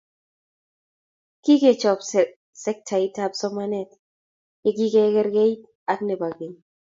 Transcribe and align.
Kikechob 1.43 1.99
sektait 2.63 3.15
ab 3.25 3.33
somanet 3.39 3.89
yekikerkeit 4.63 5.61
ak 5.91 5.99
nebo 6.07 6.27
keny 6.37 6.55